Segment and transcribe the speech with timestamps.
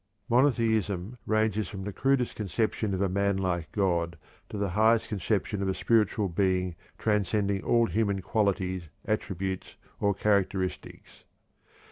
[0.29, 4.17] Monotheism ranges from the crudest conception of a manlike god
[4.49, 11.23] to the highest conception of a spiritual Being transcending all human qualities, attributes, or characteristics.